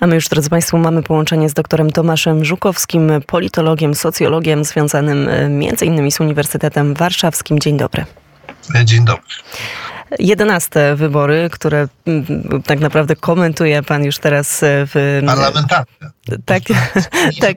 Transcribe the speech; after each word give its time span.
A 0.00 0.06
my 0.06 0.14
już, 0.14 0.28
drodzy 0.28 0.50
Państwo, 0.50 0.78
mamy 0.78 1.02
połączenie 1.02 1.48
z 1.48 1.54
doktorem 1.54 1.90
Tomaszem 1.90 2.44
Żukowskim, 2.44 3.10
politologiem, 3.26 3.94
socjologiem 3.94 4.64
związanym 4.64 5.28
e, 5.28 5.84
innymi 5.84 6.12
z 6.12 6.20
Uniwersytetem 6.20 6.94
Warszawskim. 6.94 7.58
Dzień 7.58 7.76
dobry. 7.76 8.04
Dzień 8.84 9.04
dobry. 9.04 9.22
Jedenaste 10.18 10.96
wybory, 10.96 11.48
które 11.52 11.88
mm, 12.06 12.26
tak 12.66 12.80
naprawdę 12.80 13.16
komentuje 13.16 13.82
pan 13.82 14.04
już 14.04 14.18
teraz 14.18 14.60
w... 14.62 15.22
Parlamentarne. 15.26 16.10
Tak, 16.44 16.62
tak. 17.40 17.56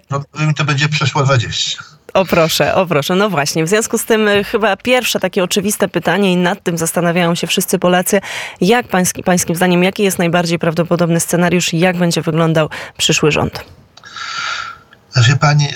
To 0.55 0.65
będzie 0.65 0.89
przeszło 0.89 1.23
20. 1.23 1.83
O 2.13 2.25
proszę, 2.25 2.75
o 2.75 2.85
proszę. 2.85 3.15
No 3.15 3.29
właśnie, 3.29 3.65
w 3.65 3.69
związku 3.69 3.97
z 3.97 4.05
tym 4.05 4.27
y, 4.27 4.43
chyba 4.43 4.77
pierwsze 4.77 5.19
takie 5.19 5.43
oczywiste 5.43 5.87
pytanie 5.87 6.33
i 6.33 6.37
nad 6.37 6.63
tym 6.63 6.77
zastanawiają 6.77 7.35
się 7.35 7.47
wszyscy 7.47 7.79
Polacy. 7.79 8.21
Jak 8.61 8.87
pański, 8.87 9.23
pańskim 9.23 9.55
zdaniem, 9.55 9.83
jaki 9.83 10.03
jest 10.03 10.19
najbardziej 10.19 10.59
prawdopodobny 10.59 11.19
scenariusz 11.19 11.73
i 11.73 11.79
jak 11.79 11.97
będzie 11.97 12.21
wyglądał 12.21 12.69
przyszły 12.97 13.31
rząd? 13.31 13.63
Wie 15.27 15.35
pani, 15.35 15.65
y, 15.65 15.71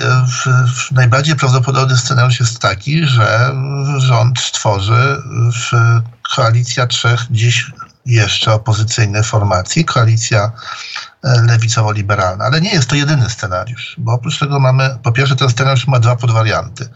najbardziej 0.91 1.35
prawdopodobny 1.35 1.97
scenariusz 1.97 2.39
jest 2.39 2.59
taki, 2.59 3.05
że 3.05 3.51
rząd 3.97 4.39
stworzy 4.39 5.21
koalicja 6.35 6.87
trzech 6.87 7.19
dziś 7.31 7.71
jeszcze 8.05 8.53
opozycyjnych 8.53 9.25
formacji, 9.25 9.85
koalicja 9.85 10.51
e, 11.23 11.41
lewicowo-liberalna. 11.41 12.45
Ale 12.45 12.61
nie 12.61 12.71
jest 12.71 12.89
to 12.89 12.95
jedyny 12.95 13.29
scenariusz, 13.29 13.95
bo 13.97 14.13
oprócz 14.13 14.39
tego 14.39 14.59
mamy, 14.59 14.97
po 15.03 15.11
pierwsze 15.11 15.35
ten 15.35 15.49
scenariusz 15.49 15.87
ma 15.87 15.99
dwa 15.99 16.15
podwarianty. 16.15 16.89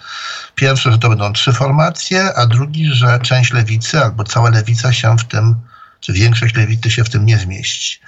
Pierwszy, 0.55 0.91
że 0.91 0.97
to 0.97 1.09
będą 1.09 1.33
trzy 1.33 1.53
formacje, 1.53 2.33
a 2.35 2.45
drugi, 2.45 2.89
że 2.93 3.19
część 3.19 3.53
lewicy 3.53 3.99
albo 4.03 4.23
cała 4.23 4.49
lewica 4.49 4.93
się 4.93 5.17
w 5.17 5.23
tym 5.23 5.55
czy 5.99 6.13
większość 6.13 6.55
lewicy 6.55 6.91
się 6.91 7.03
w 7.03 7.09
tym 7.09 7.25
nie 7.25 7.37
zmieści. 7.37 7.99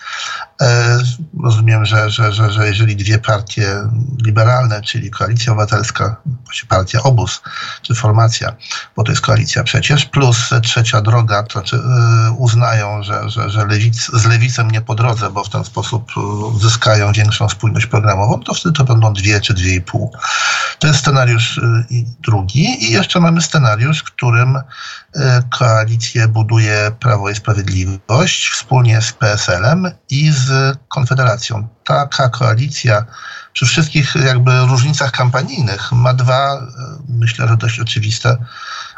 E, 0.61 0.99
rozumiem, 1.43 1.85
że, 1.85 2.09
że, 2.09 2.33
że, 2.33 2.51
że 2.51 2.67
jeżeli 2.67 2.95
dwie 2.95 3.19
partie 3.19 3.67
liberalne, 4.25 4.81
czyli 4.81 5.11
Koalicja 5.11 5.53
Obywatelska, 5.53 6.15
partia 6.69 7.03
Obóz, 7.03 7.41
czy 7.81 7.95
formacja, 7.95 8.55
bo 8.95 9.03
to 9.03 9.11
jest 9.11 9.21
koalicja 9.21 9.63
przecież, 9.63 10.05
plus 10.05 10.49
trzecia 10.63 11.01
droga, 11.01 11.43
to 11.43 11.51
znaczy 11.51 11.75
e, 11.75 12.31
uznają, 12.31 13.03
że, 13.03 13.29
że, 13.29 13.49
że 13.49 13.65
lewic, 13.65 14.11
z 14.13 14.25
lewicem 14.25 14.71
nie 14.71 14.81
po 14.81 14.95
drodze, 14.95 15.29
bo 15.29 15.43
w 15.43 15.49
ten 15.49 15.63
sposób 15.63 16.11
uzyskają 16.53 17.11
większą 17.11 17.49
spójność 17.49 17.85
programową, 17.85 18.39
to 18.39 18.53
wtedy 18.53 18.73
to 18.73 18.83
będą 18.83 19.13
dwie 19.13 19.41
czy 19.41 19.53
dwie 19.53 19.75
i 19.75 19.81
pół. 19.81 20.11
To 20.81 20.87
jest 20.87 20.99
scenariusz 20.99 21.57
e, 21.57 21.83
drugi 22.19 22.85
i 22.85 22.91
jeszcze 22.91 23.19
mamy 23.19 23.41
scenariusz, 23.41 23.99
w 23.99 24.03
którym 24.03 24.57
koalicję 25.49 26.27
buduje 26.27 26.91
Prawo 26.99 27.29
i 27.29 27.35
Sprawiedliwość 27.35 28.49
wspólnie 28.49 29.01
z 29.01 29.13
PSL-em 29.13 29.91
i 30.09 30.31
z 30.31 30.77
Konfederacją. 30.87 31.67
Taka 31.83 32.29
koalicja 32.29 33.05
przy 33.53 33.65
wszystkich 33.65 34.15
jakby 34.15 34.59
różnicach 34.59 35.11
kampanijnych 35.11 35.91
ma 35.91 36.13
dwa, 36.13 36.53
e, 36.53 36.61
myślę, 37.09 37.47
że 37.47 37.57
dość 37.57 37.79
oczywiste 37.79 38.37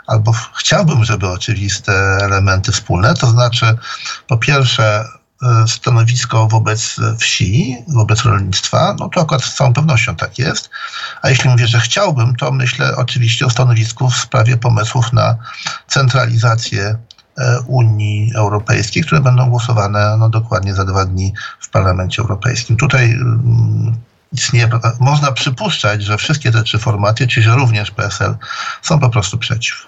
albo 0.07 0.33
chciałbym, 0.55 1.05
żeby 1.05 1.29
oczywiste 1.29 2.17
elementy 2.21 2.71
wspólne, 2.71 3.13
to 3.13 3.27
znaczy 3.27 3.77
po 4.27 4.37
pierwsze 4.37 5.05
stanowisko 5.67 6.47
wobec 6.47 6.95
wsi, 7.19 7.77
wobec 7.87 8.21
rolnictwa, 8.21 8.95
no 8.99 9.09
to 9.09 9.21
akurat 9.21 9.43
z 9.43 9.53
całą 9.53 9.73
pewnością 9.73 10.15
tak 10.15 10.39
jest. 10.39 10.69
A 11.21 11.29
jeśli 11.29 11.49
mówię, 11.49 11.67
że 11.67 11.79
chciałbym, 11.79 12.35
to 12.35 12.51
myślę 12.51 12.95
oczywiście 12.95 13.45
o 13.45 13.49
stanowisku 13.49 14.09
w 14.09 14.17
sprawie 14.17 14.57
pomysłów 14.57 15.13
na 15.13 15.37
centralizację 15.87 16.97
E, 17.37 17.61
Unii 17.67 18.31
Europejskiej, 18.35 19.03
które 19.03 19.21
będą 19.21 19.49
głosowane 19.49 20.17
no, 20.19 20.29
dokładnie 20.29 20.73
za 20.73 20.85
dwa 20.85 21.05
dni 21.05 21.33
w 21.59 21.69
Parlamencie 21.69 22.21
Europejskim. 22.21 22.77
Tutaj 22.77 23.11
mm, 23.11 23.95
istnieje, 24.33 24.69
można 24.99 25.31
przypuszczać, 25.31 26.03
że 26.03 26.17
wszystkie 26.17 26.51
te 26.51 26.63
trzy 26.63 26.79
formaty, 26.79 27.27
czyli 27.27 27.43
że 27.43 27.55
również 27.55 27.91
PSL, 27.91 28.35
są 28.81 28.99
po 28.99 29.09
prostu 29.09 29.37
przeciw. 29.37 29.87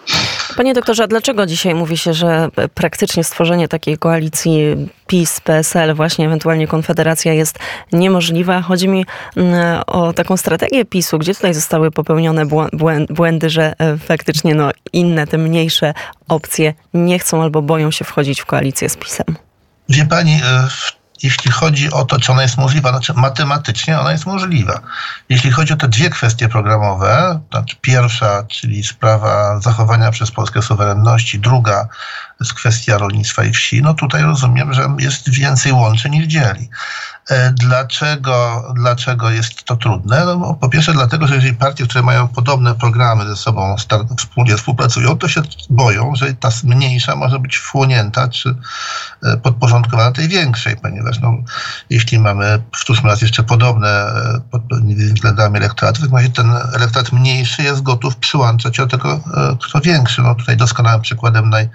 Panie 0.58 0.74
doktorze, 0.74 1.04
a 1.04 1.08
dlaczego 1.08 1.46
dzisiaj 1.46 1.76
mówi 1.76 1.98
się, 1.98 2.14
że 2.14 2.50
praktycznie 2.74 3.24
stworzenie 3.24 3.68
takiej 3.68 3.98
koalicji 3.98 4.88
PiS, 5.08 5.40
PSL, 5.40 5.96
właśnie 5.96 6.26
ewentualnie 6.26 6.68
Konfederacja 6.68 7.34
jest 7.34 7.60
niemożliwa? 7.92 8.62
Chodzi 8.62 8.88
mi 8.88 9.06
mm, 9.38 9.82
o 9.88 10.14
taką 10.14 10.38
strategię 10.38 10.86
PiSu, 10.86 11.20
gdzie 11.20 11.36
tutaj 11.36 11.54
zostały 11.54 11.92
popełnione 11.92 12.46
błędy, 13.10 13.50
że 13.50 13.74
e, 13.80 13.98
faktycznie 13.98 14.56
no, 14.56 14.72
inne, 14.94 15.28
te 15.28 15.38
mniejsze 15.38 15.94
opcje 16.28 16.74
nie 16.94 17.20
chcą 17.20 17.44
albo 17.44 17.62
boją 17.62 17.92
się 17.92 18.06
wchodzić 18.06 18.42
w 18.42 18.46
koalicję 18.46 18.90
z 18.90 18.98
PiSem. 18.98 19.36
Wie 19.90 20.06
pani, 20.06 20.34
e, 20.34 20.68
w 20.70 21.05
jeśli 21.24 21.52
chodzi 21.52 21.92
o 21.92 22.06
to, 22.06 22.20
czy 22.20 22.32
ona 22.32 22.42
jest 22.42 22.58
możliwa, 22.58 22.90
znaczy 22.90 23.14
matematycznie 23.14 24.00
ona 24.00 24.12
jest 24.12 24.26
możliwa. 24.26 24.80
Jeśli 25.30 25.52
chodzi 25.52 25.74
o 25.74 25.78
te 25.78 25.88
dwie 25.88 26.10
kwestie 26.10 26.50
programowe, 26.50 27.40
znaczy 27.52 27.76
pierwsza, 27.82 28.44
czyli 28.44 28.84
sprawa 28.84 29.60
zachowania 29.60 30.12
przez 30.12 30.32
Polskę 30.32 30.62
suwerenności, 30.62 31.40
druga 31.40 31.88
jest 32.40 32.54
kwestia 32.54 32.98
rolnictwa 32.98 33.44
i 33.44 33.52
wsi, 33.52 33.82
no 33.82 33.94
tutaj 33.94 34.24
rozumiem, 34.24 34.74
że 34.74 34.96
jest 35.00 35.30
więcej 35.30 35.72
łączy 35.72 36.10
niż 36.10 36.28
dzieli. 36.28 36.70
E, 37.30 37.52
dlaczego, 37.52 38.64
dlaczego 38.76 39.30
jest 39.30 39.64
to 39.64 39.76
trudne? 39.76 40.26
No, 40.26 40.54
po 40.62 40.70
pierwsze 40.70 40.94
dlatego, 40.94 41.28
że 41.28 41.36
jeżeli 41.36 41.54
partie, 41.54 41.84
które 41.88 42.04
mają 42.04 42.28
podobne 42.28 42.76
programy 42.76 43.26
ze 43.28 43.36
sobą 43.36 43.76
wspólnie 44.18 44.58
współpracują, 44.58 45.18
to 45.18 45.28
się 45.28 45.42
boją, 45.70 46.16
że 46.16 46.34
ta 46.34 46.50
mniejsza 46.64 47.16
może 47.16 47.40
być 47.40 47.56
wchłonięta 47.56 48.28
czy 48.28 48.56
podporządkowana 49.44 50.12
tej 50.12 50.28
większej, 50.28 50.78
ponieważ 50.78 51.20
no, 51.20 51.38
jeśli 51.90 52.20
mamy, 52.20 52.62
wtórzmy 52.76 53.10
raz 53.10 53.22
jeszcze 53.22 53.44
podobne 53.44 53.90
e, 53.90 54.42
pod 54.52 54.62
względami 55.14 55.58
elektoratu, 55.58 56.02
to 56.02 56.08
w 56.08 56.30
ten 56.30 56.52
elektorat 56.74 57.12
mniejszy 57.12 57.64
jest 57.64 57.82
gotów 57.82 58.16
przyłączać 58.16 58.80
o 58.80 58.88
tego, 58.88 59.20
kto 59.62 59.82
większy. 59.82 60.22
No, 60.22 60.36
tutaj 60.36 60.58
doskonałym 60.58 61.02
przykładem 61.02 61.50
naj, 61.50 61.70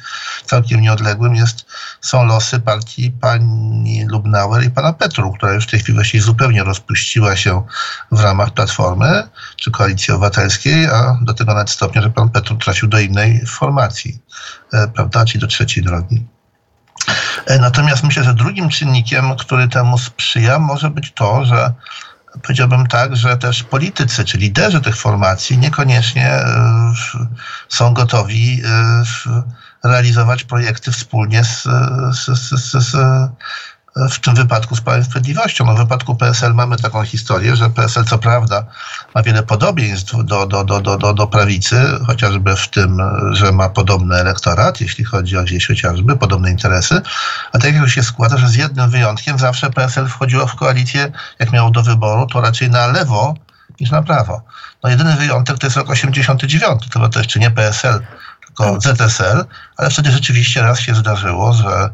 całkiem 0.44 0.80
nieodległym 0.80 1.34
jest, 1.34 1.66
są 2.00 2.24
losy 2.24 2.60
partii 2.60 3.10
pani 3.10 4.06
Lubnauer 4.06 4.64
i 4.64 4.70
pana 4.70 4.92
Petru, 4.92 5.32
która 5.32 5.52
już 5.52 5.66
w 5.66 5.70
tej 5.70 5.80
chwili 5.80 5.94
właściwie 5.94 6.22
zupełnie 6.22 6.64
rozpuściła 6.64 7.36
się 7.36 7.62
w 8.12 8.20
ramach 8.20 8.50
Platformy 8.50 9.22
czy 9.56 9.70
Koalicji 9.70 10.14
Obywatelskiej, 10.14 10.86
a 10.86 11.18
do 11.22 11.34
tego 11.34 11.52
nawet 11.52 11.70
stopnia, 11.70 12.02
że 12.02 12.10
pan 12.10 12.28
Petru 12.28 12.56
trafił 12.56 12.88
do 12.88 13.00
innej 13.00 13.46
formacji, 13.46 14.18
e, 14.72 14.88
prawda, 14.88 15.24
czyli 15.24 15.40
do 15.40 15.46
trzeciej 15.46 15.84
drogi. 15.84 16.26
E, 17.46 17.58
natomiast 17.58 18.02
myślę, 18.02 18.24
że 18.24 18.34
drugim 18.34 18.68
czynnikiem, 18.68 19.36
który 19.36 19.68
temu 19.68 19.98
sprzyja, 19.98 20.58
może 20.58 20.90
być 20.90 21.12
to, 21.12 21.44
że 21.44 21.72
powiedziałbym 22.42 22.86
tak, 22.86 23.16
że 23.16 23.36
też 23.36 23.62
politycy, 23.62 24.24
czy 24.24 24.38
liderzy 24.38 24.80
tych 24.80 24.96
formacji 24.96 25.58
niekoniecznie 25.58 26.28
e, 26.30 26.92
są 27.68 27.94
gotowi 27.94 28.62
realizować 29.84 30.44
projekty 30.44 30.92
wspólnie 30.92 31.44
z, 31.44 31.62
z, 32.12 32.38
z, 32.38 32.72
z 32.72 32.96
w 33.96 34.18
tym 34.20 34.34
wypadku 34.34 34.76
z 34.76 34.80
Prawem 34.80 35.04
Sprawiedliwością. 35.04 35.64
No 35.64 35.74
w 35.74 35.78
wypadku 35.78 36.14
PSL 36.16 36.54
mamy 36.54 36.76
taką 36.76 37.04
historię, 37.04 37.56
że 37.56 37.70
PSL 37.70 38.04
co 38.04 38.18
prawda 38.18 38.64
ma 39.14 39.22
wiele 39.22 39.42
podobieństw 39.42 40.14
do, 40.24 40.46
do, 40.46 40.64
do, 40.64 40.80
do, 40.80 40.96
do, 40.96 41.14
do 41.14 41.26
prawicy, 41.26 41.76
chociażby 42.06 42.56
w 42.56 42.68
tym, 42.68 42.98
że 43.32 43.52
ma 43.52 43.68
podobny 43.68 44.16
elektorat, 44.16 44.80
jeśli 44.80 45.04
chodzi 45.04 45.36
o 45.36 45.42
gdzieś 45.42 45.66
chociażby, 45.66 46.16
podobne 46.16 46.50
interesy, 46.50 47.02
a 47.52 47.58
tak 47.58 47.74
jak 47.74 47.88
się 47.88 48.02
składa, 48.02 48.38
że 48.38 48.48
z 48.48 48.54
jednym 48.54 48.90
wyjątkiem 48.90 49.38
zawsze 49.38 49.70
PSL 49.70 50.08
wchodziło 50.08 50.46
w 50.46 50.56
koalicję, 50.56 51.12
jak 51.38 51.52
miało 51.52 51.70
do 51.70 51.82
wyboru, 51.82 52.26
to 52.26 52.40
raczej 52.40 52.70
na 52.70 52.86
lewo 52.86 53.34
niż 53.80 53.90
na 53.90 54.02
prawo. 54.02 54.42
No 54.82 54.90
jedyny 54.90 55.16
wyjątek 55.16 55.58
to 55.58 55.66
jest 55.66 55.76
rok 55.76 55.90
89, 55.90 56.88
to, 56.88 57.08
to 57.08 57.18
jeszcze 57.18 57.40
nie 57.40 57.50
PSL, 57.50 58.00
tylko 58.46 58.80
ZSL, 58.80 59.44
ale 59.76 59.90
wtedy 59.90 60.10
rzeczywiście 60.10 60.62
raz 60.62 60.80
się 60.80 60.94
zdarzyło, 60.94 61.52
że 61.52 61.90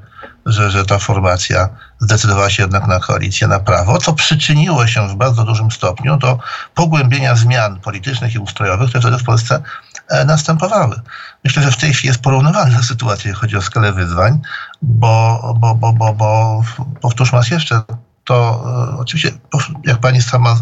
że, 0.46 0.70
że 0.70 0.84
ta 0.84 0.98
formacja 0.98 1.68
zdecydowała 1.98 2.50
się 2.50 2.62
jednak 2.62 2.86
na 2.86 3.00
koalicję 3.00 3.48
na 3.48 3.60
prawo, 3.60 3.98
co 3.98 4.12
przyczyniło 4.12 4.86
się 4.86 5.08
w 5.08 5.14
bardzo 5.14 5.44
dużym 5.44 5.70
stopniu 5.70 6.16
do 6.16 6.38
pogłębienia 6.74 7.36
zmian 7.36 7.80
politycznych 7.80 8.34
i 8.34 8.38
ustrojowych, 8.38 8.88
które 8.88 9.02
wtedy 9.02 9.18
w 9.18 9.24
Polsce 9.24 9.62
e, 10.08 10.24
następowały. 10.24 11.00
Myślę, 11.44 11.62
że 11.62 11.70
w 11.70 11.76
tej 11.76 11.94
chwili 11.94 12.08
jest 12.08 12.22
porównywalna 12.22 12.82
sytuacja, 12.92 13.28
jeśli 13.28 13.40
chodzi 13.40 13.56
o 13.56 13.62
skalę 13.62 13.92
wyzwań, 13.92 14.40
bo, 14.82 15.54
bo, 15.60 15.74
bo, 15.74 15.92
bo, 15.92 16.14
bo 16.14 16.62
powtórzmy 17.00 17.38
raz 17.38 17.50
jeszcze, 17.50 17.82
to 18.24 18.64
e, 18.94 18.98
oczywiście, 18.98 19.38
jak 19.84 19.98
pani 19.98 20.22
sama 20.22 20.56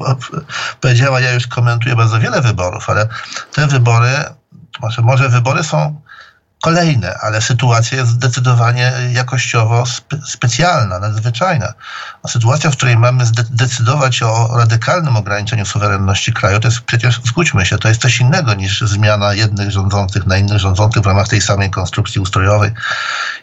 powiedziała, 0.80 1.20
ja 1.20 1.32
już 1.32 1.46
komentuję 1.46 1.96
bardzo 1.96 2.20
wiele 2.20 2.40
wyborów, 2.40 2.90
ale 2.90 3.08
te 3.54 3.66
wybory, 3.66 4.10
może, 4.82 5.02
może 5.02 5.28
wybory 5.28 5.64
są 5.64 6.00
kolejne, 6.66 7.14
ale 7.20 7.42
sytuacja 7.42 7.98
jest 7.98 8.10
zdecydowanie 8.10 8.92
jakościowo 9.12 9.86
spe 9.86 10.16
specjalna, 10.26 10.98
nadzwyczajna. 10.98 11.72
A 12.22 12.28
sytuacja, 12.28 12.70
w 12.70 12.76
której 12.76 12.96
mamy 12.96 13.26
zdecydować 13.26 14.22
o 14.22 14.48
radykalnym 14.56 15.16
ograniczeniu 15.16 15.66
suwerenności 15.66 16.32
kraju, 16.32 16.60
to 16.60 16.68
jest 16.68 16.80
przecież, 16.80 17.20
zgódźmy 17.24 17.66
się, 17.66 17.78
to 17.78 17.88
jest 17.88 18.00
coś 18.00 18.20
innego 18.20 18.54
niż 18.54 18.80
zmiana 18.80 19.34
jednych 19.34 19.70
rządzących 19.70 20.26
na 20.26 20.36
innych 20.36 20.58
rządzących 20.58 21.02
w 21.02 21.06
ramach 21.06 21.28
tej 21.28 21.40
samej 21.40 21.70
konstrukcji 21.70 22.20
ustrojowej 22.20 22.70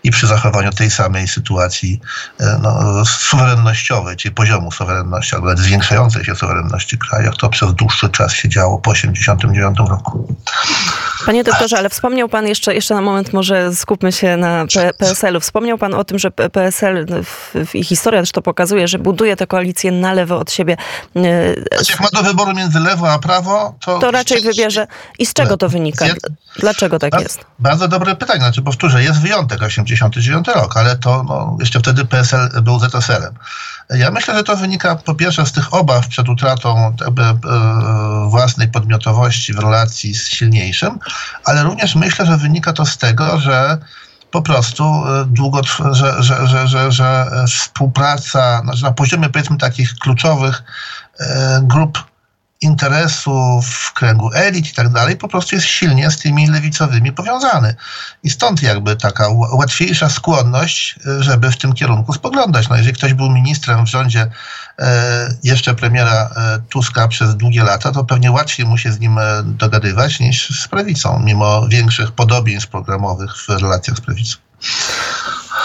i 0.03 0.11
przy 0.11 0.27
zachowaniu 0.27 0.71
tej 0.71 0.91
samej 0.91 1.27
sytuacji 1.27 2.01
e, 2.39 2.59
no, 2.61 3.05
suwerennościowej, 3.05 4.17
czyli 4.17 4.35
poziomu 4.35 4.71
suwerenności, 4.71 5.35
albo 5.35 5.47
nawet 5.47 5.63
zwiększającej 5.63 6.25
się 6.25 6.35
suwerenności 6.35 6.97
kraju, 6.97 7.25
jak 7.25 7.35
to 7.35 7.49
przez 7.49 7.73
dłuższy 7.73 8.09
czas 8.09 8.33
się 8.33 8.49
działo 8.49 8.79
po 8.79 8.93
1989 8.93 9.89
roku. 9.89 10.35
Panie 11.25 11.43
doktorze, 11.43 11.77
ale 11.77 11.89
wspomniał 11.89 12.29
pan 12.29 12.47
jeszcze, 12.47 12.75
jeszcze 12.75 12.95
na 12.95 13.01
moment, 13.01 13.12
może 13.33 13.75
skupmy 13.75 14.11
się 14.11 14.37
na 14.37 14.65
PSL-u. 14.97 15.39
Wspomniał 15.39 15.77
pan 15.77 15.93
o 15.93 16.03
tym, 16.03 16.19
że 16.19 16.31
PSL 16.31 17.05
w, 17.23 17.55
w, 17.65 17.75
i 17.75 17.83
historia 17.83 18.21
też 18.21 18.31
to 18.31 18.41
pokazuje, 18.41 18.87
że 18.87 18.99
buduje 18.99 19.35
tę 19.35 19.47
koalicję 19.47 19.91
na 19.91 20.13
lewo 20.13 20.37
od 20.37 20.51
siebie. 20.51 20.77
Znaczy, 21.15 21.91
jak 21.91 21.99
ma 21.99 22.09
do 22.13 22.23
wyboru 22.23 22.53
między 22.53 22.79
lewo 22.79 23.11
a 23.11 23.19
prawo, 23.19 23.75
to... 23.85 23.99
To 23.99 24.11
raczej 24.11 24.41
wybierze. 24.41 24.87
I 25.19 25.25
z 25.25 25.33
czego 25.33 25.57
to 25.57 25.69
wynika? 25.69 26.05
Dlaczego 26.59 26.99
tak 26.99 27.21
jest? 27.21 27.45
Bardzo 27.59 27.87
dobre 27.87 28.15
pytanie. 28.15 28.39
Znaczy, 28.39 28.61
powtórzę, 28.61 29.03
jest 29.03 29.21
wyjątek, 29.21 29.61
89 29.61 30.47
rok, 30.47 30.77
ale 30.77 30.95
to 30.95 31.23
no, 31.23 31.57
jeszcze 31.59 31.79
wtedy 31.79 32.05
PSL 32.05 32.49
był 32.61 32.79
ZSL-em. 32.79 33.33
Ja 33.89 34.11
myślę, 34.11 34.33
że 34.33 34.43
to 34.43 34.55
wynika 34.55 34.95
po 34.95 35.15
pierwsze 35.15 35.45
z 35.45 35.51
tych 35.51 35.73
obaw 35.73 36.07
przed 36.07 36.29
utratą 36.29 36.95
jakby, 37.01 37.21
e, 37.21 37.35
własnej 38.29 38.67
podmiotowości 38.67 39.53
w 39.53 39.59
relacji 39.59 40.13
z 40.13 40.29
silniejszym, 40.29 40.99
ale 41.45 41.63
również 41.63 41.95
myślę, 41.95 42.25
że 42.25 42.37
wynika 42.37 42.73
to 42.73 42.85
z 42.85 42.97
tego, 43.03 43.39
że 43.39 43.77
po 44.31 44.41
prostu 44.41 44.83
e, 44.83 45.25
długo, 45.25 45.61
że, 45.91 46.23
że, 46.23 46.47
że, 46.47 46.67
że, 46.67 46.91
że 46.91 47.31
współpraca 47.47 48.61
znaczy 48.63 48.83
na 48.83 48.91
poziomie 48.91 49.29
powiedzmy 49.29 49.57
takich 49.57 49.93
kluczowych 49.95 50.63
e, 51.19 51.61
grup 51.63 52.03
interesów, 52.63 53.67
w 53.67 53.93
kręgu 53.93 54.29
elit 54.33 54.67
i 54.67 54.73
tak 54.73 54.89
dalej, 54.89 55.17
po 55.17 55.27
prostu 55.27 55.55
jest 55.55 55.67
silnie 55.67 56.11
z 56.11 56.17
tymi 56.17 56.47
lewicowymi 56.47 57.11
powiązany. 57.11 57.75
I 58.23 58.29
stąd 58.29 58.63
jakby 58.63 58.95
taka 58.95 59.27
łatwiejsza 59.53 60.09
skłonność, 60.09 60.95
żeby 61.19 61.51
w 61.51 61.57
tym 61.57 61.73
kierunku 61.73 62.13
spoglądać. 62.13 62.69
No 62.69 62.77
jeżeli 62.77 62.95
ktoś 62.95 63.13
był 63.13 63.29
ministrem 63.29 63.85
w 63.85 63.89
rządzie 63.89 64.27
e, 64.79 65.29
jeszcze 65.43 65.75
premiera 65.75 66.29
e, 66.35 66.59
Tuska 66.69 67.07
przez 67.07 67.35
długie 67.35 67.63
lata, 67.63 67.91
to 67.91 68.03
pewnie 68.03 68.31
łatwiej 68.31 68.65
mu 68.65 68.77
się 68.77 68.91
z 68.91 68.99
nim 68.99 69.17
e, 69.17 69.43
dogadywać 69.43 70.19
niż 70.19 70.61
z 70.61 70.67
prawicą, 70.67 71.19
mimo 71.19 71.67
większych 71.67 72.11
podobieństw 72.11 72.69
programowych 72.69 73.31
w 73.37 73.49
relacjach 73.49 73.97
z 73.97 74.01
prawicą. 74.01 74.37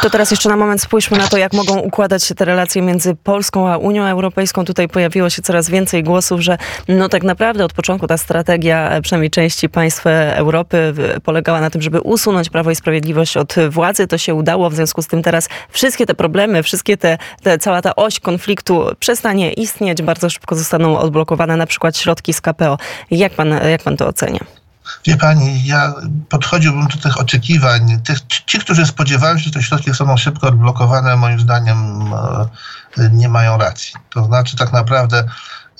To 0.03 0.11
teraz 0.11 0.31
jeszcze 0.31 0.49
na 0.49 0.56
moment 0.56 0.83
spójrzmy 0.83 1.19
na 1.19 1.29
to, 1.29 1.37
jak 1.37 1.53
mogą 1.53 1.79
układać 1.79 2.25
się 2.25 2.35
te 2.35 2.45
relacje 2.45 2.83
między 2.83 3.15
Polską 3.15 3.69
a 3.69 3.77
Unią 3.77 4.05
Europejską. 4.05 4.65
Tutaj 4.65 4.89
pojawiło 4.89 5.31
się 5.31 5.43
coraz 5.43 5.71
więcej 5.71 6.03
głosów, 6.03 6.41
że 6.41 6.59
no 6.89 7.09
tak 7.09 7.23
naprawdę 7.23 7.65
od 7.65 7.73
początku 7.73 8.06
ta 8.06 8.19
strategia, 8.19 8.91
e, 8.91 9.03
przynajmniej 9.03 9.31
części 9.31 9.69
państw 9.69 10.06
Europy, 10.35 10.95
polegała 11.25 11.61
na 11.61 11.71
tym, 11.71 11.83
żeby 11.83 12.00
usunąć 12.00 12.50
Prawo 12.50 12.71
i 12.71 12.77
Sprawiedliwość 12.77 13.37
od 13.37 13.55
władzy. 13.71 14.06
To 14.06 14.19
się 14.19 14.35
udało, 14.35 14.71
w 14.71 14.75
związku 14.75 15.03
z 15.03 15.06
tym 15.06 15.23
teraz 15.23 15.49
wszystkie 15.71 16.06
te 16.06 16.15
problemy, 16.15 16.62
wszystkie 16.62 16.97
te, 16.97 17.19
te 17.43 17.59
cała 17.59 17.83
ta 17.83 17.97
oś 17.97 18.21
konfliktu 18.21 18.87
przestanie 18.99 19.53
istnieć, 19.53 20.03
bardzo 20.03 20.31
szybko 20.31 20.55
zostaną 20.55 20.99
odblokowane 20.99 21.56
na 21.56 21.67
przykład 21.67 21.97
środki 21.97 22.33
z 22.33 22.41
KPO. 22.41 22.79
Jak 23.11 23.33
pan, 23.33 23.49
jak 23.71 23.83
pan 23.83 23.97
to 23.97 24.06
ocenia? 24.06 24.41
Wie 25.06 25.17
pani, 25.17 25.64
ja 25.64 25.94
podchodziłbym 26.29 26.87
do 26.87 26.96
tych 26.96 27.20
oczekiwań. 27.20 28.00
Tych, 28.05 28.19
ci, 28.46 28.58
którzy 28.58 28.87
spodziewają 28.87 29.38
się, 29.38 29.44
że 29.44 29.50
te 29.50 29.62
środki 29.62 29.90
zostaną 29.90 30.17
szybko 30.17 30.49
odblokowane, 30.49 31.17
moim 31.17 31.40
zdaniem 31.40 32.02
e, 32.99 33.11
nie 33.12 33.29
mają 33.29 33.58
racji. 33.58 33.93
To 34.11 34.25
znaczy 34.25 34.56
tak 34.56 34.73
naprawdę 34.73 35.25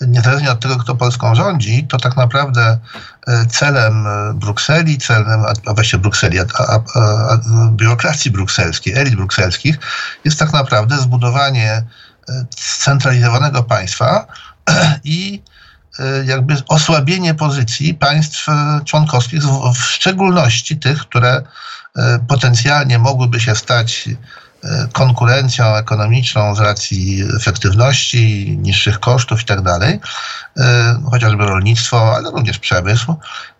niezależnie 0.00 0.50
od 0.50 0.60
tego, 0.60 0.76
kto 0.76 0.94
Polską 0.94 1.34
rządzi, 1.34 1.87
to 1.87 1.99
tak 1.99 2.16
naprawdę 2.16 2.78
e, 3.26 3.46
celem 3.46 4.06
e, 4.06 4.34
Brukseli, 4.34 4.99
celem, 4.99 5.43
a 5.66 5.75
właściwie 5.75 6.02
Brukseli, 6.02 6.38
a, 6.40 6.44
a, 6.58 6.75
a, 6.75 7.38
biurokracji 7.70 8.31
brukselskiej, 8.31 8.94
elit 8.94 9.14
brukselskich, 9.16 9.78
jest 10.25 10.38
tak 10.38 10.52
naprawdę 10.52 10.99
zbudowanie 10.99 11.82
scentralizowanego 12.56 13.62
państwa 13.62 14.26
i 15.05 15.43
jakby 16.25 16.55
osłabienie 16.69 17.35
pozycji 17.35 17.95
państw 17.95 18.49
y, 18.49 18.53
członkowskich, 18.85 19.43
w 19.75 19.83
szczególności 19.83 20.77
tych, 20.77 20.99
które 20.99 21.39
y, 21.39 22.03
potencjalnie 22.29 22.99
mogłyby 22.99 23.41
się 23.41 23.55
stać 23.56 24.09
konkurencją 24.93 25.77
ekonomiczną 25.77 26.55
z 26.55 26.61
racji 26.61 27.25
efektywności, 27.37 28.56
niższych 28.62 29.00
kosztów 29.00 29.41
itd., 29.41 29.79
tak 29.81 30.11
chociażby 31.11 31.47
rolnictwo, 31.47 32.17
ale 32.17 32.31
również 32.31 32.59
przemysł. 32.59 33.15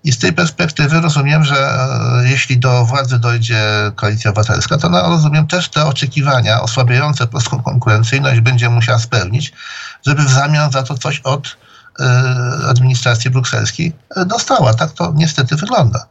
I 0.05 0.13
z 0.13 0.19
tej 0.19 0.33
perspektywy 0.33 1.01
rozumiem, 1.01 1.45
że 1.45 1.89
jeśli 2.25 2.59
do 2.59 2.85
władzy 2.85 3.19
dojdzie 3.19 3.61
koalicja 3.97 4.31
obywatelska, 4.31 4.79
to 4.79 4.87
ona, 4.87 5.03
rozumiem, 5.03 5.47
też 5.47 5.69
te 5.69 5.87
oczekiwania 5.87 6.61
osłabiające 6.61 7.27
polską 7.27 7.63
konkurencyjność 7.63 8.41
będzie 8.41 8.69
musiała 8.69 8.99
spełnić, 8.99 9.53
żeby 10.07 10.23
w 10.23 10.31
zamian 10.31 10.73
za 10.73 10.83
to 10.83 10.99
coś 10.99 11.21
od 11.21 11.57
E, 11.57 11.68
administracji 12.69 13.31
brukselskiej 13.31 13.93
e, 14.17 14.25
dostała. 14.25 14.75
Tak 14.75 14.93
to 14.93 15.13
niestety 15.17 15.57
wygląda. 15.57 16.07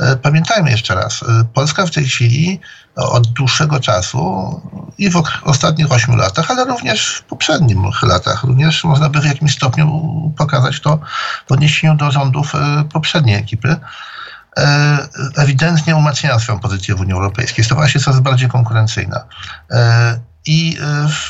E, 0.00 0.16
pamiętajmy 0.16 0.70
jeszcze 0.70 0.94
raz, 0.94 1.24
Polska 1.54 1.86
w 1.86 1.90
tej 1.90 2.04
chwili 2.04 2.60
od 2.96 3.26
dłuższego 3.26 3.80
czasu 3.80 4.60
i 4.98 5.10
w 5.10 5.22
ostatnich 5.42 5.92
ośmiu 5.92 6.16
latach, 6.16 6.50
ale 6.50 6.64
również 6.64 7.16
w 7.16 7.22
poprzednich 7.22 8.02
latach, 8.02 8.44
również 8.44 8.84
można 8.84 9.08
by 9.08 9.20
w 9.20 9.24
jakimś 9.24 9.54
stopniu 9.54 9.88
pokazać 10.36 10.80
to 10.80 10.98
w 11.48 11.52
odniesieniu 11.52 11.94
do 11.94 12.10
rządów 12.10 12.52
poprzedniej 12.92 13.36
ekipy, 13.36 13.76
ewidentnie 15.36 15.96
umacniała 15.96 16.38
swoją 16.38 16.60
pozycję 16.60 16.94
w 16.94 17.00
Unii 17.00 17.12
Europejskiej, 17.12 17.64
stawała 17.64 17.88
się 17.88 18.00
coraz 18.00 18.20
bardziej 18.20 18.48
konkurencyjna 18.48 19.24
i 20.46 20.76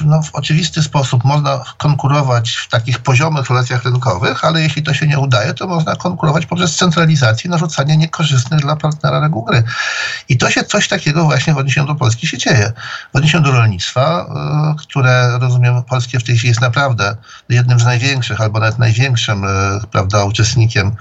y, 0.00 0.04
no, 0.04 0.22
w 0.22 0.34
oczywisty 0.34 0.82
sposób 0.82 1.24
można 1.24 1.64
konkurować 1.78 2.50
w 2.50 2.68
takich 2.68 2.98
poziomych 2.98 3.50
relacjach 3.50 3.84
rynkowych, 3.84 4.44
ale 4.44 4.60
jeśli 4.60 4.82
to 4.82 4.94
się 4.94 5.06
nie 5.06 5.18
udaje, 5.18 5.54
to 5.54 5.66
można 5.66 5.96
konkurować 5.96 6.46
poprzez 6.46 6.76
centralizację, 6.76 7.50
narzucanie 7.50 7.96
niekorzystnych 7.96 8.60
dla 8.60 8.76
partnera 8.76 9.20
reguł 9.20 9.44
gry. 9.44 9.62
I 10.28 10.38
to 10.38 10.50
się 10.50 10.64
coś 10.64 10.88
takiego 10.88 11.24
właśnie 11.24 11.54
w 11.54 11.58
odniesieniu 11.58 11.86
do 11.86 11.94
Polski 11.94 12.26
się 12.26 12.38
dzieje. 12.38 12.72
W 13.12 13.16
odniesieniu 13.16 13.44
do 13.44 13.52
rolnictwa, 13.52 14.26
y, 14.74 14.82
które 14.82 15.38
rozumiem 15.38 15.82
polskie 15.82 16.18
w 16.18 16.24
tej 16.24 16.36
chwili 16.36 16.48
jest 16.48 16.60
naprawdę 16.60 17.16
jednym 17.48 17.80
z 17.80 17.84
największych, 17.84 18.40
albo 18.40 18.60
nawet 18.60 18.78
największym, 18.78 19.44
y, 19.44 19.48
prawda, 19.90 20.24
uczestnikiem, 20.24 20.96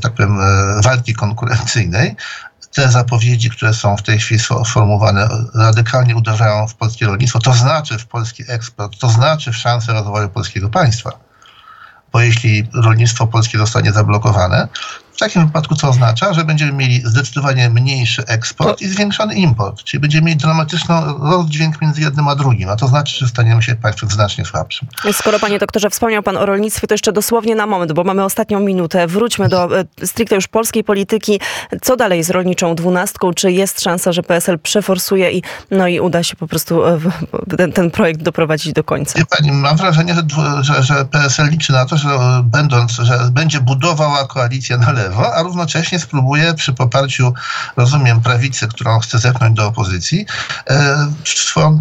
tak 0.00 0.12
powiem, 0.12 0.38
walki 0.82 1.14
konkurencyjnej, 1.14 2.16
te 2.74 2.88
zapowiedzi, 2.88 3.50
które 3.50 3.74
są 3.74 3.96
w 3.96 4.02
tej 4.02 4.18
chwili 4.18 4.40
sformułowane, 4.64 5.28
radykalnie 5.54 6.16
uderzają 6.16 6.68
w 6.68 6.74
polskie 6.74 7.06
rolnictwo, 7.06 7.38
to 7.38 7.52
znaczy 7.52 7.98
w 7.98 8.06
polski 8.06 8.44
eksport, 8.48 8.98
to 8.98 9.08
znaczy 9.08 9.52
w 9.52 9.56
szansę 9.56 9.92
rozwoju 9.92 10.28
polskiego 10.28 10.70
państwa. 10.70 11.10
Bo 12.12 12.20
jeśli 12.20 12.68
rolnictwo 12.74 13.26
polskie 13.26 13.58
zostanie 13.58 13.92
zablokowane, 13.92 14.68
w 15.14 15.18
takim 15.18 15.46
wypadku 15.46 15.74
co 15.74 15.88
oznacza, 15.88 16.34
że 16.34 16.44
będziemy 16.44 16.72
mieli 16.72 17.02
zdecydowanie 17.04 17.70
mniejszy 17.70 18.24
eksport 18.26 18.80
i 18.80 18.88
zwiększony 18.88 19.34
import, 19.34 19.84
czyli 19.84 20.00
będziemy 20.00 20.26
mieli 20.26 20.36
dramatyczny 20.38 20.94
rozdźwięk 21.20 21.82
między 21.82 22.00
jednym 22.00 22.28
a 22.28 22.34
drugim, 22.34 22.68
a 22.68 22.76
to 22.76 22.88
znaczy, 22.88 23.16
że 23.18 23.28
staniemy 23.28 23.62
się 23.62 23.74
państwem 23.74 24.10
znacznie 24.10 24.44
słabszym. 24.44 24.88
Skoro 25.12 25.38
panie 25.38 25.58
doktorze 25.58 25.90
wspomniał 25.90 26.22
pan 26.22 26.36
o 26.36 26.46
rolnictwie, 26.46 26.86
to 26.86 26.94
jeszcze 26.94 27.12
dosłownie 27.12 27.54
na 27.54 27.66
moment, 27.66 27.92
bo 27.92 28.04
mamy 28.04 28.24
ostatnią 28.24 28.60
minutę. 28.60 29.06
Wróćmy 29.06 29.48
do 29.48 29.80
e, 29.80 29.84
stricte 30.06 30.34
już 30.34 30.48
polskiej 30.48 30.84
polityki. 30.84 31.40
Co 31.82 31.96
dalej 31.96 32.24
z 32.24 32.30
rolniczą 32.30 32.74
dwunastką? 32.74 33.34
Czy 33.34 33.52
jest 33.52 33.80
szansa, 33.80 34.12
że 34.12 34.22
PSL 34.22 34.58
przeforsuje 34.58 35.32
i, 35.32 35.42
no 35.70 35.88
i 35.88 36.00
uda 36.00 36.22
się 36.22 36.36
po 36.36 36.48
prostu 36.48 36.86
e, 36.86 36.98
ten, 37.56 37.72
ten 37.72 37.90
projekt 37.90 38.22
doprowadzić 38.22 38.72
do 38.72 38.84
końca? 38.84 39.18
Wie 39.18 39.26
pani, 39.26 39.52
mam 39.52 39.76
wrażenie, 39.76 40.14
że, 40.14 40.22
że, 40.64 40.82
że 40.82 41.04
PSL 41.04 41.50
liczy 41.50 41.72
na 41.72 41.84
to, 41.86 41.96
że 41.96 42.08
będąc, 42.44 42.92
że 42.92 43.18
będzie 43.32 43.60
budowała 43.60 44.26
koalicję 44.26 44.78
na 44.78 44.92
lewo, 44.92 45.04
a 45.16 45.42
równocześnie 45.42 45.98
spróbuje 45.98 46.54
przy 46.54 46.72
poparciu, 46.72 47.34
rozumiem, 47.76 48.20
prawicy, 48.20 48.68
którą 48.68 48.98
chce 48.98 49.18
zepchnąć 49.18 49.56
do 49.56 49.66
opozycji, 49.66 50.26
e, 50.70 50.96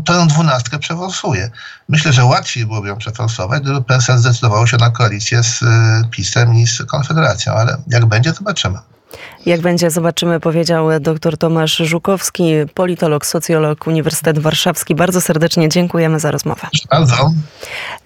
tę 0.06 0.28
dwunastkę 0.28 0.80
przeforsuje. 0.80 1.52
Myślę, 1.90 2.13
że 2.13 2.25
łatwiej 2.25 2.66
byłoby 2.66 2.88
ją 2.88 2.98
przeforsować, 2.98 3.63
gdyby 3.63 3.84
PSL 3.84 4.18
zdecydował 4.18 4.68
się 4.68 4.78
na 4.78 4.90
koalicję 4.90 5.44
z 5.44 5.63
e, 5.63 6.02
PiSem 6.12 6.56
i 6.56 6.68
z 6.68 6.84
Konfederacją, 6.86 7.54
ale 7.54 7.78
jak 7.88 8.06
będzie, 8.06 8.34
zobaczymy. 8.34 8.80
Jak 9.46 9.62
będzie, 9.62 9.91
zobaczymy, 9.91 10.39
powiedział 10.39 11.00
dr 11.00 11.38
Tomasz 11.38 11.77
Żukowski, 11.77 12.53
politolog, 12.74 13.25
socjolog, 13.25 13.88
Uniwersytet 13.88 14.39
Warszawski. 14.39 14.96
Bardzo 14.96 15.22
serdecznie 15.22 15.70
dziękujemy 15.70 16.20
za 16.20 16.32
rozmowę. 16.32 16.67
Bardzo. 16.91 17.32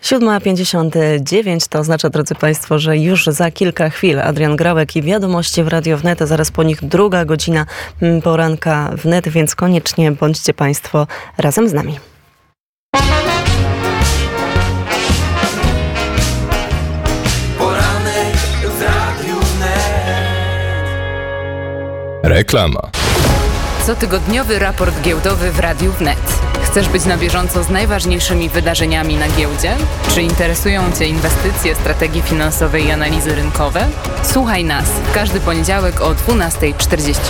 7.59 0.04 1.70
to 1.70 1.80
oznacza, 1.80 2.10
drodzy 2.10 2.36
Państwo, 2.36 2.80
że 2.80 2.98
już 2.98 3.26
za 3.26 3.52
kilka 3.52 3.90
chwil 3.90 4.20
Adrian 4.20 4.56
Grałek 4.56 4.96
i 4.96 5.02
wiadomości 5.02 5.64
w 5.64 5.68
Radio 5.68 5.98
Wnet, 5.98 6.22
a 6.22 6.26
zaraz 6.26 6.52
po 6.52 6.64
nich 6.64 6.84
druga 6.84 7.26
godzina 7.26 7.66
poranka 8.24 8.92
wnet, 9.04 9.30
więc 9.30 9.56
koniecznie 9.56 10.12
bądźcie 10.12 10.54
Państwo 10.54 11.08
razem 11.38 11.70
z 11.70 11.74
nami. 11.74 12.00
Reklama. 22.28 22.80
Cotygodniowy 23.86 24.60
raport 24.60 25.02
giełdowy 25.02 25.52
w 25.52 25.60
Radiu 25.60 25.92
Wnet. 25.92 26.40
Chcesz 26.64 26.90
być 26.90 27.06
na 27.06 27.18
bieżąco 27.18 27.64
z 27.64 27.70
najważniejszymi 27.70 28.50
wydarzeniami 28.50 29.16
na 29.16 29.28
giełdzie? 29.30 29.76
Czy 30.14 30.22
interesują 30.22 30.92
Cię 31.00 31.06
inwestycje, 31.08 31.76
strategie 31.76 32.22
finansowe 32.22 32.82
i 32.82 32.92
analizy 32.92 33.36
rynkowe? 33.36 33.88
Słuchaj 34.24 34.64
nas 34.64 34.86
w 34.86 35.14
każdy 35.14 35.40
poniedziałek 35.40 36.02
o 36.02 36.14
12.45. 36.14 37.24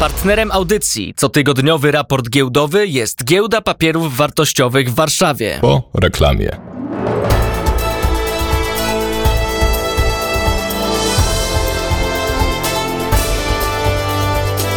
Partnerem 0.00 0.52
audycji 0.52 1.14
Cotygodniowy 1.14 1.90
raport 1.90 2.28
giełdowy 2.28 2.86
jest 2.86 3.24
Giełda 3.24 3.60
Papierów 3.60 4.16
Wartościowych 4.16 4.90
w 4.90 4.94
Warszawie. 4.94 5.58
Po 5.60 5.82
reklamie. 5.94 6.50